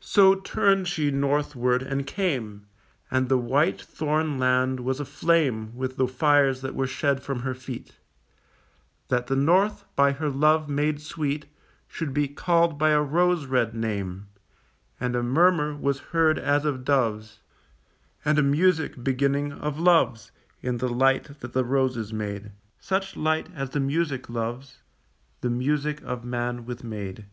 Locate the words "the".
3.28-3.36, 5.98-6.06, 9.26-9.36, 20.78-20.88, 21.52-21.64, 23.68-23.80, 25.42-25.50